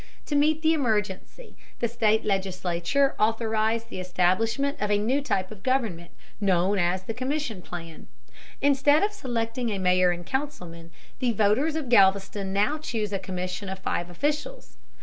To 0.25 0.35
meet 0.35 0.63
the 0.63 0.73
emergency, 0.73 1.55
the 1.77 1.87
state 1.87 2.25
legislature 2.25 3.13
authorized 3.19 3.89
the 3.91 3.99
establishment 3.99 4.81
of 4.81 4.89
a 4.89 4.97
new 4.97 5.21
type 5.21 5.51
of 5.51 5.61
government, 5.61 6.09
known 6.39 6.79
as 6.79 7.03
the 7.03 7.13
commission 7.13 7.61
plan. 7.61 8.07
Instead 8.61 9.03
of 9.03 9.11
selecting 9.13 9.69
a 9.69 9.77
mayor 9.77 10.09
and 10.09 10.25
councilmen, 10.25 10.89
the 11.19 11.33
voters 11.33 11.75
of 11.75 11.87
Galveston 11.89 12.51
now 12.51 12.79
choose 12.79 13.13
a 13.13 13.19
commission 13.19 13.69
of 13.69 13.77
five 13.77 14.09
officials. 14.09 14.77